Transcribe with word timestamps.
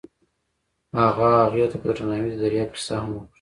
هغه 0.99 1.29
هغې 1.43 1.65
ته 1.71 1.77
په 1.81 1.85
درناوي 1.89 2.29
د 2.31 2.35
دریاب 2.43 2.69
کیسه 2.75 2.95
هم 3.01 3.11
وکړه. 3.15 3.27